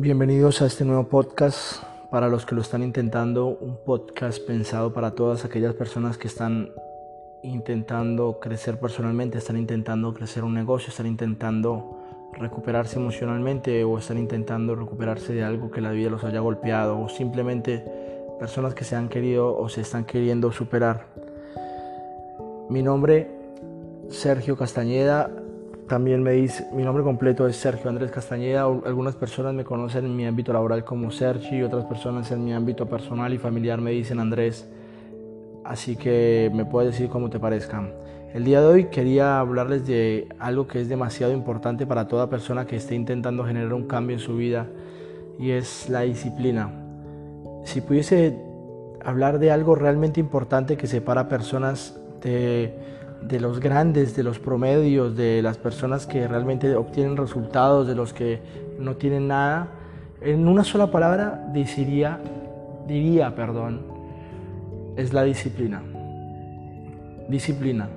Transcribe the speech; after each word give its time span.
Bienvenidos 0.00 0.62
a 0.62 0.66
este 0.66 0.84
nuevo 0.84 1.08
podcast 1.08 1.82
para 2.08 2.28
los 2.28 2.46
que 2.46 2.54
lo 2.54 2.60
están 2.60 2.84
intentando, 2.84 3.48
un 3.48 3.78
podcast 3.84 4.40
pensado 4.46 4.92
para 4.92 5.16
todas 5.16 5.44
aquellas 5.44 5.74
personas 5.74 6.16
que 6.16 6.28
están 6.28 6.70
intentando 7.42 8.38
crecer 8.38 8.78
personalmente, 8.78 9.38
están 9.38 9.56
intentando 9.56 10.14
crecer 10.14 10.44
un 10.44 10.54
negocio, 10.54 10.90
están 10.90 11.08
intentando 11.08 11.98
recuperarse 12.32 13.00
emocionalmente 13.00 13.82
o 13.82 13.98
están 13.98 14.18
intentando 14.18 14.76
recuperarse 14.76 15.34
de 15.34 15.42
algo 15.42 15.72
que 15.72 15.80
la 15.80 15.90
vida 15.90 16.10
los 16.10 16.22
haya 16.22 16.38
golpeado 16.38 17.00
o 17.00 17.08
simplemente 17.08 17.84
personas 18.38 18.74
que 18.74 18.84
se 18.84 18.94
han 18.94 19.08
querido 19.08 19.58
o 19.58 19.68
se 19.68 19.80
están 19.80 20.04
queriendo 20.04 20.52
superar. 20.52 21.06
Mi 22.70 22.84
nombre, 22.84 23.32
Sergio 24.10 24.56
Castañeda, 24.56 25.28
también 25.88 26.22
me 26.22 26.32
dice, 26.32 26.68
mi 26.72 26.84
nombre 26.84 27.02
completo 27.02 27.48
es 27.48 27.56
Sergio 27.56 27.88
Andrés 27.88 28.10
Castañeda. 28.10 28.62
Algunas 28.62 29.16
personas 29.16 29.54
me 29.54 29.64
conocen 29.64 30.04
en 30.04 30.14
mi 30.14 30.26
ámbito 30.26 30.52
laboral 30.52 30.84
como 30.84 31.10
Sergi 31.10 31.56
y 31.56 31.62
otras 31.62 31.84
personas 31.86 32.30
en 32.30 32.44
mi 32.44 32.52
ámbito 32.52 32.86
personal 32.86 33.32
y 33.32 33.38
familiar 33.38 33.80
me 33.80 33.90
dicen 33.90 34.20
Andrés. 34.20 34.68
Así 35.64 35.96
que 35.96 36.50
me 36.54 36.64
puedes 36.64 36.92
decir 36.92 37.08
como 37.08 37.30
te 37.30 37.40
parezca. 37.40 37.82
El 38.34 38.44
día 38.44 38.60
de 38.60 38.66
hoy 38.66 38.84
quería 38.84 39.40
hablarles 39.40 39.86
de 39.86 40.28
algo 40.38 40.66
que 40.66 40.80
es 40.80 40.88
demasiado 40.88 41.32
importante 41.32 41.86
para 41.86 42.06
toda 42.06 42.28
persona 42.28 42.66
que 42.66 42.76
esté 42.76 42.94
intentando 42.94 43.44
generar 43.44 43.72
un 43.72 43.86
cambio 43.86 44.14
en 44.14 44.20
su 44.20 44.36
vida 44.36 44.66
y 45.38 45.50
es 45.50 45.88
la 45.88 46.02
disciplina. 46.02 46.70
Si 47.64 47.80
pudiese 47.80 48.38
hablar 49.02 49.38
de 49.38 49.50
algo 49.50 49.74
realmente 49.74 50.20
importante 50.20 50.76
que 50.76 50.86
separa 50.86 51.28
personas 51.28 51.98
de 52.20 52.97
de 53.22 53.40
los 53.40 53.60
grandes, 53.60 54.14
de 54.16 54.22
los 54.22 54.38
promedios, 54.38 55.16
de 55.16 55.42
las 55.42 55.58
personas 55.58 56.06
que 56.06 56.28
realmente 56.28 56.74
obtienen 56.74 57.16
resultados, 57.16 57.86
de 57.86 57.94
los 57.94 58.12
que 58.12 58.40
no 58.78 58.96
tienen 58.96 59.28
nada, 59.28 59.68
en 60.20 60.48
una 60.48 60.64
sola 60.64 60.90
palabra 60.90 61.48
diría, 61.52 62.20
diría, 62.86 63.34
perdón, 63.34 63.82
es 64.96 65.12
la 65.12 65.22
disciplina. 65.22 65.82
Disciplina. 67.28 67.88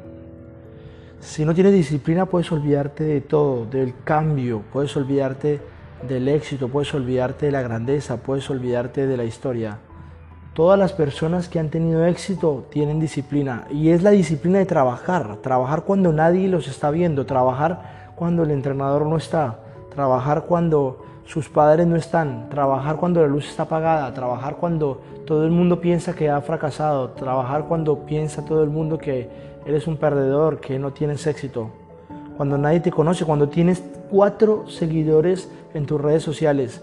Si 1.19 1.45
no 1.45 1.53
tienes 1.53 1.73
disciplina 1.73 2.25
puedes 2.25 2.51
olvidarte 2.51 3.03
de 3.03 3.21
todo, 3.21 3.65
del 3.65 3.93
cambio, 4.03 4.63
puedes 4.73 4.95
olvidarte 4.97 5.59
del 6.07 6.27
éxito, 6.27 6.67
puedes 6.67 6.93
olvidarte 6.93 7.47
de 7.47 7.51
la 7.51 7.61
grandeza, 7.61 8.17
puedes 8.17 8.49
olvidarte 8.49 9.07
de 9.07 9.17
la 9.17 9.23
historia. 9.23 9.79
Todas 10.53 10.77
las 10.77 10.91
personas 10.91 11.47
que 11.47 11.59
han 11.59 11.69
tenido 11.69 12.05
éxito 12.05 12.65
tienen 12.69 12.99
disciplina 12.99 13.67
y 13.71 13.91
es 13.91 14.03
la 14.03 14.09
disciplina 14.09 14.59
de 14.59 14.65
trabajar, 14.65 15.37
trabajar 15.37 15.83
cuando 15.83 16.11
nadie 16.11 16.49
los 16.49 16.67
está 16.67 16.91
viendo, 16.91 17.25
trabajar 17.25 18.11
cuando 18.15 18.43
el 18.43 18.51
entrenador 18.51 19.05
no 19.05 19.15
está, 19.15 19.59
trabajar 19.95 20.43
cuando 20.43 21.05
sus 21.23 21.47
padres 21.47 21.87
no 21.87 21.95
están, 21.95 22.49
trabajar 22.49 22.97
cuando 22.97 23.21
la 23.21 23.27
luz 23.27 23.47
está 23.47 23.63
apagada, 23.63 24.13
trabajar 24.13 24.57
cuando 24.57 24.99
todo 25.25 25.45
el 25.45 25.51
mundo 25.51 25.79
piensa 25.79 26.13
que 26.13 26.29
ha 26.29 26.41
fracasado, 26.41 27.11
trabajar 27.11 27.63
cuando 27.69 28.05
piensa 28.05 28.43
todo 28.43 28.61
el 28.61 28.69
mundo 28.69 28.97
que 28.97 29.29
eres 29.65 29.87
un 29.87 29.95
perdedor, 29.95 30.59
que 30.59 30.77
no 30.79 30.91
tienes 30.91 31.25
éxito, 31.27 31.69
cuando 32.35 32.57
nadie 32.57 32.81
te 32.81 32.91
conoce, 32.91 33.23
cuando 33.23 33.47
tienes 33.47 33.81
cuatro 34.09 34.67
seguidores 34.67 35.49
en 35.73 35.85
tus 35.85 36.01
redes 36.01 36.23
sociales 36.23 36.81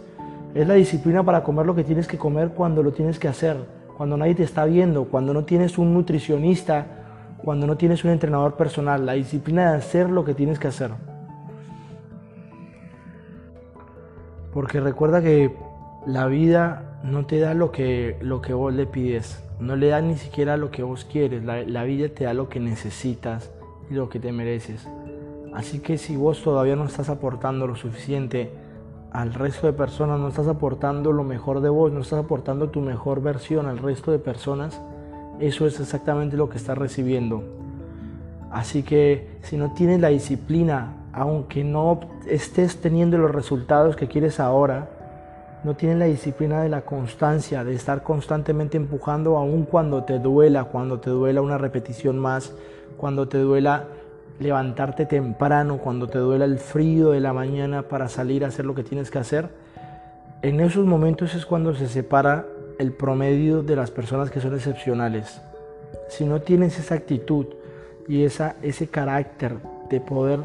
es 0.55 0.67
la 0.67 0.75
disciplina 0.75 1.23
para 1.23 1.43
comer 1.43 1.67
lo 1.67 1.75
que 1.75 1.85
tienes 1.85 2.07
que 2.07 2.19
comer 2.19 2.51
cuando 2.51 2.83
lo 2.83 2.93
tienes 2.93 3.19
que 3.19 3.29
hacer, 3.29 3.57
cuando 3.97 4.17
nadie 4.17 4.35
te 4.35 4.43
está 4.43 4.65
viendo, 4.65 5.05
cuando 5.05 5.35
no 5.35 5.45
tienes 5.45 5.79
un 5.79 5.93
nutricionista, 5.93 6.87
cuando 7.39 7.67
no 7.67 7.77
tienes 7.77 8.05
un 8.05 8.11
entrenador 8.11 8.55
personal. 8.55 9.05
La 9.05 9.13
disciplina 9.13 9.71
de 9.71 9.79
hacer 9.79 10.11
lo 10.11 10.25
que 10.25 10.35
tienes 10.35 10.59
que 10.59 10.69
hacer. 10.69 10.91
Porque 14.53 14.81
recuerda 14.81 15.23
que 15.23 15.55
la 16.07 16.27
vida 16.27 17.01
no 17.05 17.27
te 17.27 17.39
da 17.39 17.55
lo 17.55 17.71
que, 17.71 18.17
lo 18.21 18.41
que 18.41 18.55
vos 18.55 18.73
le 18.73 18.87
pides, 18.87 19.45
no 19.61 19.77
le 19.77 19.89
da 19.89 20.01
ni 20.01 20.17
siquiera 20.17 20.57
lo 20.57 20.71
que 20.71 20.83
vos 20.83 21.05
quieres, 21.05 21.45
la, 21.45 21.63
la 21.63 21.85
vida 21.85 22.09
te 22.09 22.25
da 22.25 22.33
lo 22.33 22.49
que 22.49 22.59
necesitas 22.59 23.51
y 23.91 23.95
lo 23.95 24.09
que 24.09 24.19
te 24.19 24.33
mereces. 24.33 24.89
Así 25.55 25.81
que 25.81 25.99
si 25.99 26.17
vos 26.17 26.43
todavía 26.43 26.77
no 26.77 26.85
estás 26.85 27.09
aportando 27.09 27.67
lo 27.67 27.77
suficiente, 27.77 28.51
al 29.13 29.33
resto 29.33 29.67
de 29.67 29.73
personas, 29.73 30.21
no 30.21 30.29
estás 30.29 30.49
aportando 30.49 31.13
lo 31.13 31.25
mejor 31.25 31.61
de 31.61 31.69
vos, 31.69 31.93
no 31.93 32.01
estás 32.01 32.21
aportando 32.21 32.71
tu 32.71 32.81
mejor 32.81 33.23
versión 33.23 33.67
al 33.67 33.79
resto 33.79 34.11
de 34.11 34.19
personas, 34.19 34.81
eso 35.41 35.67
es 35.67 35.81
exactamente 35.81 36.37
lo 36.37 36.49
que 36.49 36.59
estás 36.59 36.77
recibiendo. 36.77 37.43
Así 38.51 38.83
que 38.83 39.39
si 39.43 39.57
no 39.57 39.73
tienes 39.73 40.01
la 40.01 40.09
disciplina, 40.09 40.95
aunque 41.13 41.65
no 41.65 42.01
estés 42.27 42.81
teniendo 42.81 43.19
los 43.19 43.31
resultados 43.31 43.97
que 43.97 44.09
quieres 44.09 44.41
ahora, 44.41 44.89
no 45.65 45.75
tienes 45.75 45.99
la 45.99 46.05
disciplina 46.05 46.63
de 46.63 46.69
la 46.69 46.83
constancia, 46.83 47.65
de 47.65 47.75
estar 47.75 48.03
constantemente 48.03 48.77
empujando 48.77 49.37
aun 49.37 49.65
cuando 49.65 50.05
te 50.05 50.19
duela, 50.19 50.65
cuando 50.65 51.01
te 51.01 51.11
duela 51.11 51.43
una 51.43 51.59
repetición 51.59 52.19
más, 52.19 52.55
cuando 52.97 53.29
te 53.29 53.39
duela 53.39 53.85
levantarte 54.39 55.07
temprano 55.07 55.79
cuando 55.79 56.07
te 56.07 56.19
duela 56.19 56.45
el 56.45 56.59
frío 56.59 57.11
de 57.11 57.21
la 57.21 57.33
mañana 57.33 57.83
para 57.83 58.09
salir 58.09 58.45
a 58.45 58.49
hacer 58.49 58.65
lo 58.65 58.75
que 58.75 58.85
tienes 58.85 59.11
que 59.11 59.19
hacer, 59.19 59.49
en 60.43 60.61
esos 60.61 60.87
momentos 60.87 61.35
es 61.35 61.45
cuando 61.45 61.75
se 61.75 61.89
separa 61.89 62.47
el 62.79 62.93
promedio 62.93 63.63
de 63.63 63.75
las 63.75 63.91
personas 63.91 64.31
que 64.31 64.41
son 64.41 64.55
excepcionales. 64.55 65.41
Si 66.09 66.25
no 66.25 66.41
tienes 66.41 66.79
esa 66.79 66.95
actitud 66.95 67.47
y 68.07 68.23
esa, 68.23 68.55
ese 68.63 68.87
carácter 68.87 69.57
de 69.91 70.01
poder 70.01 70.41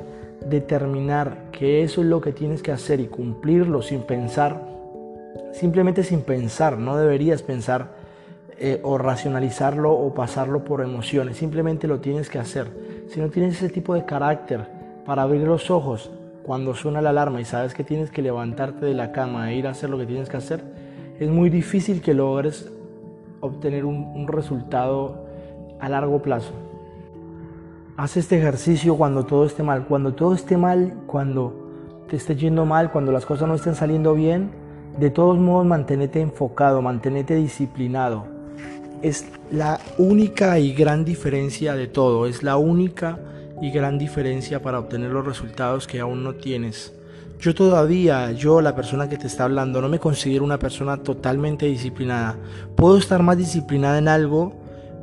determinar 0.49 1.51
que 1.51 1.83
eso 1.83 2.01
es 2.01 2.07
lo 2.07 2.21
que 2.21 2.31
tienes 2.31 2.63
que 2.63 2.71
hacer 2.71 2.99
y 2.99 3.07
cumplirlo 3.07 3.81
sin 3.81 4.01
pensar, 4.01 4.61
simplemente 5.53 6.03
sin 6.03 6.21
pensar, 6.21 6.77
no 6.77 6.97
deberías 6.97 7.43
pensar 7.43 7.91
eh, 8.59 8.79
o 8.83 8.97
racionalizarlo 8.97 9.91
o 9.91 10.13
pasarlo 10.13 10.63
por 10.63 10.81
emociones, 10.81 11.37
simplemente 11.37 11.87
lo 11.87 11.99
tienes 11.99 12.29
que 12.29 12.39
hacer. 12.39 12.67
Si 13.07 13.19
no 13.19 13.29
tienes 13.29 13.55
ese 13.55 13.69
tipo 13.69 13.93
de 13.93 14.05
carácter 14.05 14.67
para 15.05 15.23
abrir 15.23 15.41
los 15.41 15.69
ojos 15.69 16.11
cuando 16.43 16.73
suena 16.73 17.01
la 17.01 17.09
alarma 17.11 17.41
y 17.41 17.45
sabes 17.45 17.73
que 17.73 17.83
tienes 17.83 18.09
que 18.09 18.21
levantarte 18.21 18.85
de 18.85 18.93
la 18.93 19.11
cama 19.11 19.51
e 19.51 19.55
ir 19.55 19.67
a 19.67 19.71
hacer 19.71 19.89
lo 19.89 19.97
que 19.97 20.05
tienes 20.05 20.29
que 20.29 20.37
hacer, 20.37 20.63
es 21.19 21.29
muy 21.29 21.49
difícil 21.49 22.01
que 22.01 22.13
logres 22.13 22.71
obtener 23.39 23.85
un, 23.85 24.27
resultado 24.27 25.25
a 25.79 25.89
largo 25.89 26.21
plazo. 26.21 26.53
Haz 27.97 28.17
este 28.17 28.37
ejercicio 28.37 28.97
cuando 28.97 29.25
todo 29.25 29.45
esté 29.45 29.63
mal. 29.63 29.85
Cuando 29.85 30.13
todo 30.13 30.33
esté 30.33 30.57
mal, 30.57 30.93
cuando 31.05 31.53
te 32.09 32.15
esté 32.15 32.35
yendo 32.35 32.65
mal, 32.65 32.91
cuando 32.91 33.11
las 33.11 33.25
cosas 33.25 33.47
no 33.47 33.55
estén 33.55 33.75
saliendo 33.75 34.13
bien, 34.13 34.51
de 34.97 35.09
todos 35.09 35.37
modos 35.37 35.65
manténete 35.65 36.21
enfocado, 36.21 36.81
manténete 36.81 37.35
disciplinado 37.35 38.32
es 39.03 39.25
la 39.51 39.81
única 39.97 40.57
y 40.59 40.73
gran 40.73 41.03
diferencia 41.03 41.75
de 41.75 41.87
todo, 41.87 42.25
es 42.25 42.41
la 42.41 42.55
única 42.55 43.19
y 43.61 43.69
gran 43.69 43.99
diferencia 43.99 44.61
para 44.61 44.79
obtener 44.79 45.11
los 45.11 45.25
resultados 45.25 45.87
que 45.87 45.99
aún 45.99 46.23
no 46.23 46.35
tienes. 46.35 46.93
Yo 47.37 47.53
todavía, 47.53 48.31
yo 48.31 48.61
la 48.61 48.75
persona 48.75 49.09
que 49.09 49.17
te 49.17 49.27
está 49.27 49.43
hablando, 49.43 49.81
no 49.81 49.89
me 49.89 49.99
considero 49.99 50.45
una 50.45 50.57
persona 50.57 50.95
totalmente 51.03 51.65
disciplinada. 51.65 52.37
Puedo 52.77 52.97
estar 52.97 53.21
más 53.21 53.37
disciplinada 53.37 53.97
en 53.97 54.07
algo, 54.07 54.53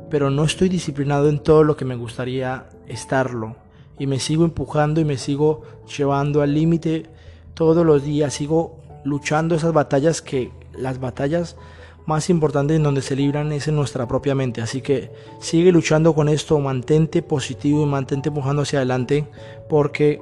pero 0.09 0.31
no 0.31 0.45
estoy 0.45 0.67
disciplinado 0.67 1.29
en 1.29 1.37
todo 1.37 1.63
lo 1.63 1.77
que 1.77 1.85
me 1.85 1.95
gustaría 1.95 2.65
estarlo. 2.87 3.55
Y 3.99 4.07
me 4.07 4.19
sigo 4.19 4.43
empujando 4.43 4.99
y 4.99 5.05
me 5.05 5.19
sigo 5.19 5.61
llevando 5.95 6.41
al 6.41 6.55
límite 6.55 7.05
todos 7.53 7.85
los 7.85 8.03
días, 8.03 8.33
sigo 8.33 8.79
luchando 9.03 9.53
esas 9.53 9.73
batallas 9.73 10.23
que 10.23 10.51
las 10.73 10.99
batallas 10.99 11.55
más 12.05 12.29
importante 12.29 12.75
en 12.75 12.83
donde 12.83 13.01
se 13.01 13.15
libran 13.15 13.51
es 13.51 13.67
en 13.67 13.75
nuestra 13.75 14.07
propia 14.07 14.35
mente. 14.35 14.61
Así 14.61 14.81
que 14.81 15.11
sigue 15.39 15.71
luchando 15.71 16.13
con 16.13 16.29
esto, 16.29 16.59
mantente 16.59 17.21
positivo 17.21 17.83
y 17.83 17.85
mantente 17.85 18.29
empujando 18.29 18.63
hacia 18.63 18.79
adelante 18.79 19.27
porque 19.69 20.21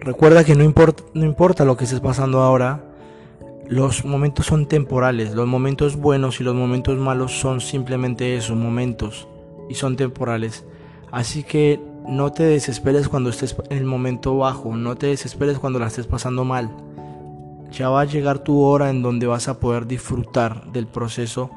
recuerda 0.00 0.44
que 0.44 0.54
no 0.54 0.64
importa, 0.64 1.02
no 1.14 1.24
importa 1.24 1.64
lo 1.64 1.76
que 1.76 1.84
estés 1.84 2.00
pasando 2.00 2.40
ahora, 2.42 2.84
los 3.68 4.04
momentos 4.04 4.46
son 4.46 4.66
temporales, 4.66 5.34
los 5.34 5.46
momentos 5.46 5.96
buenos 5.96 6.40
y 6.40 6.44
los 6.44 6.54
momentos 6.54 6.98
malos 6.98 7.38
son 7.38 7.60
simplemente 7.60 8.36
esos 8.36 8.56
momentos 8.56 9.28
y 9.68 9.74
son 9.74 9.96
temporales. 9.96 10.64
Así 11.10 11.42
que 11.42 11.80
no 12.08 12.32
te 12.32 12.42
desesperes 12.42 13.08
cuando 13.08 13.30
estés 13.30 13.54
en 13.70 13.78
el 13.78 13.84
momento 13.84 14.36
bajo, 14.36 14.76
no 14.76 14.96
te 14.96 15.08
desesperes 15.08 15.58
cuando 15.58 15.78
la 15.78 15.86
estés 15.86 16.06
pasando 16.06 16.44
mal 16.44 16.74
ya 17.72 17.88
va 17.88 18.02
a 18.02 18.04
llegar 18.04 18.40
tu 18.40 18.60
hora 18.60 18.90
en 18.90 19.02
donde 19.02 19.26
vas 19.26 19.48
a 19.48 19.58
poder 19.58 19.86
disfrutar 19.86 20.70
del 20.72 20.86
proceso 20.86 21.50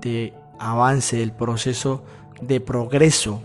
de 0.00 0.32
avance, 0.58 1.16
del 1.16 1.32
proceso 1.32 2.02
de 2.40 2.60
progreso, 2.60 3.42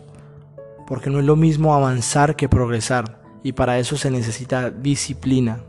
porque 0.88 1.10
no 1.10 1.20
es 1.20 1.26
lo 1.26 1.36
mismo 1.36 1.74
avanzar 1.74 2.36
que 2.36 2.50
progresar, 2.50 3.22
y 3.44 3.52
para 3.52 3.78
eso 3.78 3.98
se 3.98 4.10
necesita 4.10 4.72
disciplina. 4.72 5.60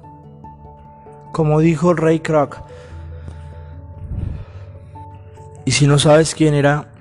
Como 1.33 1.61
dijo 1.61 1.93
Ray 1.93 2.21
Kroc, 2.21 2.59
y 5.65 5.73
si 5.73 5.87
no 5.87 5.99
sabes 5.99 6.35
quién 6.35 6.55
era, 6.55 6.93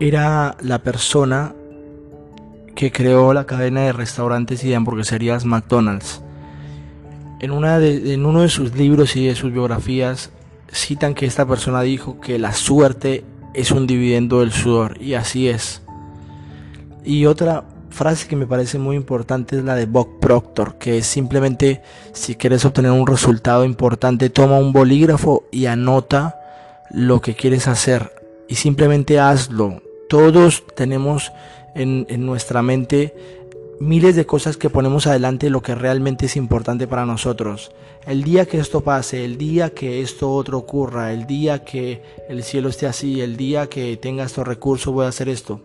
era 0.00 0.56
la 0.60 0.78
persona 0.78 1.54
que 2.74 2.92
creó 2.92 3.34
la 3.34 3.44
cadena 3.44 3.82
de 3.82 3.92
restaurantes 3.92 4.62
y 4.62 4.68
de 4.68 4.76
hamburgueserías 4.76 5.44
McDonald's 5.44 6.22
En, 7.40 7.50
una 7.50 7.78
de, 7.78 8.14
en 8.14 8.26
uno 8.26 8.42
de 8.42 8.48
sus 8.48 8.74
libros 8.74 9.16
y 9.16 9.26
de 9.26 9.34
sus 9.34 9.52
biografías 9.52 10.30
citan 10.72 11.14
que 11.14 11.26
esta 11.26 11.46
persona 11.46 11.82
dijo 11.82 12.20
que 12.20 12.38
la 12.38 12.52
suerte 12.52 13.24
es 13.54 13.70
un 13.70 13.86
dividendo 13.86 14.40
del 14.40 14.52
sudor 14.52 15.00
y 15.00 15.14
así 15.14 15.48
es. 15.48 15.82
Y 17.04 17.26
otra 17.26 17.64
frase 17.90 18.28
que 18.28 18.36
me 18.36 18.46
parece 18.46 18.78
muy 18.78 18.96
importante 18.96 19.56
es 19.56 19.64
la 19.64 19.74
de 19.74 19.86
Bob 19.86 20.20
Proctor, 20.20 20.76
que 20.78 20.98
es 20.98 21.06
simplemente 21.06 21.82
si 22.12 22.34
quieres 22.34 22.64
obtener 22.64 22.90
un 22.90 23.06
resultado 23.06 23.64
importante, 23.64 24.30
toma 24.30 24.58
un 24.58 24.72
bolígrafo 24.72 25.44
y 25.50 25.66
anota 25.66 26.38
lo 26.90 27.20
que 27.20 27.34
quieres 27.34 27.68
hacer 27.68 28.12
y 28.48 28.56
simplemente 28.56 29.18
hazlo. 29.18 29.82
Todos 30.08 30.64
tenemos 30.74 31.32
en, 31.74 32.06
en 32.08 32.24
nuestra 32.24 32.62
mente 32.62 33.14
miles 33.80 34.16
de 34.16 34.26
cosas 34.26 34.56
que 34.56 34.70
ponemos 34.70 35.06
adelante 35.06 35.50
lo 35.50 35.62
que 35.62 35.74
realmente 35.74 36.26
es 36.26 36.36
importante 36.36 36.86
para 36.86 37.06
nosotros. 37.06 37.72
El 38.06 38.24
día 38.24 38.46
que 38.46 38.58
esto 38.58 38.80
pase, 38.80 39.24
el 39.24 39.38
día 39.38 39.70
que 39.70 40.00
esto 40.00 40.32
otro 40.32 40.58
ocurra, 40.58 41.12
el 41.12 41.26
día 41.26 41.64
que 41.64 42.02
el 42.28 42.42
cielo 42.42 42.68
esté 42.68 42.86
así, 42.86 43.20
el 43.20 43.36
día 43.36 43.68
que 43.68 43.96
tenga 43.96 44.24
estos 44.24 44.46
recursos 44.46 44.92
voy 44.92 45.06
a 45.06 45.08
hacer 45.08 45.28
esto. 45.28 45.60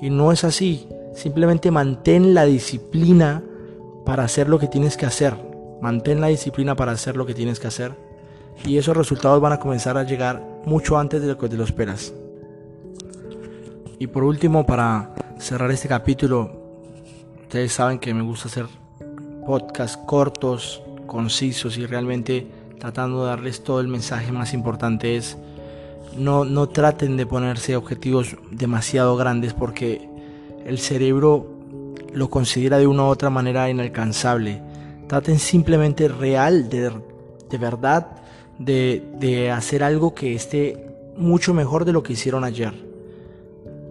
Y 0.00 0.10
no 0.10 0.32
es 0.32 0.44
así. 0.44 0.88
Simplemente 1.14 1.70
mantén 1.70 2.34
la 2.34 2.44
disciplina 2.44 3.42
para 4.04 4.24
hacer 4.24 4.48
lo 4.48 4.58
que 4.58 4.68
tienes 4.68 4.96
que 4.96 5.06
hacer. 5.06 5.34
Mantén 5.80 6.20
la 6.20 6.28
disciplina 6.28 6.76
para 6.76 6.92
hacer 6.92 7.16
lo 7.16 7.26
que 7.26 7.34
tienes 7.34 7.58
que 7.58 7.66
hacer. 7.66 7.92
Y 8.64 8.78
esos 8.78 8.96
resultados 8.96 9.40
van 9.40 9.52
a 9.52 9.60
comenzar 9.60 9.96
a 9.96 10.04
llegar 10.04 10.42
mucho 10.64 10.98
antes 10.98 11.20
de 11.20 11.28
lo 11.28 11.38
que 11.38 11.48
te 11.48 11.56
lo 11.56 11.64
esperas. 11.64 12.12
Y 13.98 14.06
por 14.06 14.22
último, 14.22 14.64
para 14.64 15.14
cerrar 15.38 15.70
este 15.70 15.88
capítulo, 15.88 16.67
ustedes 17.48 17.72
saben 17.72 17.98
que 17.98 18.12
me 18.12 18.20
gusta 18.20 18.48
hacer 18.48 18.66
podcasts 19.46 19.98
cortos, 20.04 20.82
concisos 21.06 21.78
y 21.78 21.86
realmente 21.86 22.46
tratando 22.78 23.22
de 23.22 23.30
darles 23.30 23.64
todo 23.64 23.80
el 23.80 23.88
mensaje 23.88 24.30
más 24.32 24.52
importante 24.52 25.16
es 25.16 25.38
no, 26.14 26.44
no 26.44 26.68
traten 26.68 27.16
de 27.16 27.24
ponerse 27.24 27.74
objetivos 27.74 28.36
demasiado 28.50 29.16
grandes 29.16 29.54
porque 29.54 30.06
el 30.66 30.78
cerebro 30.78 31.46
lo 32.12 32.28
considera 32.28 32.76
de 32.76 32.86
una 32.86 33.04
u 33.04 33.06
otra 33.06 33.30
manera 33.30 33.70
inalcanzable. 33.70 34.60
Traten 35.06 35.38
simplemente 35.38 36.06
real, 36.06 36.68
de, 36.68 36.92
de 37.48 37.56
verdad, 37.56 38.08
de, 38.58 39.02
de 39.18 39.50
hacer 39.50 39.82
algo 39.82 40.14
que 40.14 40.34
esté 40.34 40.86
mucho 41.16 41.54
mejor 41.54 41.86
de 41.86 41.94
lo 41.94 42.02
que 42.02 42.12
hicieron 42.12 42.44
ayer. 42.44 42.87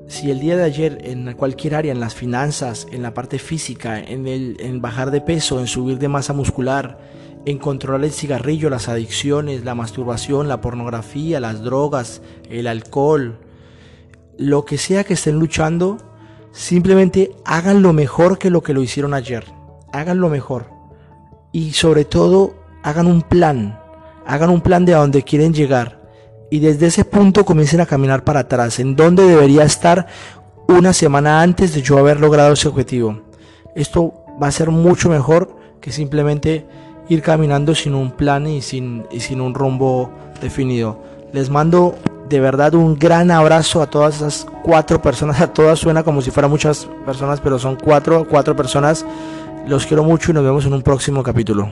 Si 0.08 0.32
el 0.32 0.40
día 0.40 0.56
de 0.56 0.64
ayer 0.64 1.00
en 1.04 1.34
cualquier 1.34 1.76
área, 1.76 1.92
en 1.92 2.00
las 2.00 2.16
finanzas, 2.16 2.88
en 2.92 3.04
la 3.04 3.14
parte 3.14 3.40
física, 3.40 4.00
en, 4.00 4.26
el, 4.26 4.56
en 4.62 4.82
bajar 4.82 5.12
de 5.12 5.20
peso, 5.20 5.60
en 5.60 5.68
subir 5.68 6.00
de 6.00 6.08
masa 6.08 6.32
muscular, 6.32 6.98
en 7.46 7.58
controlar 7.58 8.06
el 8.06 8.12
cigarrillo, 8.12 8.70
las 8.70 8.88
adicciones, 8.88 9.66
la 9.66 9.76
masturbación, 9.76 10.48
la 10.48 10.62
pornografía, 10.62 11.42
las 11.42 11.62
drogas, 11.62 12.22
el 12.50 12.68
alcohol, 12.68 13.38
lo 14.38 14.64
que 14.64 14.78
sea 14.78 15.04
que 15.04 15.16
estén 15.16 15.40
luchando, 15.40 15.98
simplemente 16.52 17.32
hagan 17.44 17.82
lo 17.82 17.92
mejor 17.92 18.38
que 18.38 18.50
lo 18.50 18.64
que 18.64 18.74
lo 18.74 18.82
hicieron 18.82 19.14
ayer. 19.14 19.44
Hagan 19.92 20.20
lo 20.20 20.30
mejor. 20.30 20.70
Y 21.52 21.74
sobre 21.74 22.06
todo, 22.06 22.56
hagan 22.82 23.08
un 23.08 23.22
plan. 23.22 23.80
Hagan 24.26 24.52
un 24.52 24.62
plan 24.62 24.86
de 24.86 24.94
a 24.94 25.00
dónde 25.00 25.24
quieren 25.24 25.54
llegar. 25.54 25.97
Y 26.50 26.60
desde 26.60 26.88
ese 26.88 27.06
punto 27.06 27.46
comiencen 27.46 27.82
a 27.82 27.86
caminar 27.86 28.24
para 28.24 28.42
atrás, 28.42 28.80
en 28.80 28.96
donde 28.96 29.24
debería 29.24 29.64
estar 29.64 30.08
una 30.68 30.94
semana 30.94 31.42
antes 31.42 31.74
de 31.74 31.82
yo 31.82 31.98
haber 31.98 32.20
logrado 32.20 32.54
ese 32.54 32.68
objetivo. 32.68 33.22
Esto 33.76 34.14
va 34.42 34.48
a 34.48 34.52
ser 34.52 34.70
mucho 34.70 35.10
mejor 35.10 35.56
que 35.82 35.92
simplemente 35.92 36.66
ir 37.10 37.22
caminando 37.22 37.76
sin 37.76 37.94
un 37.94 38.12
plan 38.12 38.48
y 38.48 38.62
sin, 38.62 39.06
y 39.12 39.20
sin 39.20 39.42
un 39.42 39.54
rumbo 39.54 40.10
definido. 40.42 41.02
Les 41.34 41.50
mando 41.50 41.96
de 42.30 42.40
verdad 42.40 42.74
un 42.74 42.98
gran 42.98 43.32
abrazo 43.32 43.82
a 43.82 43.90
todas 43.90 44.18
esas 44.18 44.48
cuatro 44.64 45.02
personas. 45.02 45.40
A 45.42 45.54
todas 45.54 45.80
suena 45.80 46.04
como 46.04 46.22
si 46.22 46.32
fueran 46.32 46.52
muchas 46.52 46.88
personas, 47.06 47.40
pero 47.42 47.60
son 47.60 47.76
cuatro, 47.76 48.28
cuatro 48.30 48.56
personas. 48.56 49.06
Los 49.68 49.86
quiero 49.86 50.04
mucho 50.04 50.32
y 50.32 50.34
nos 50.34 50.44
vemos 50.44 50.66
en 50.66 50.74
un 50.74 50.82
próximo 50.82 51.24
capítulo. 51.24 51.72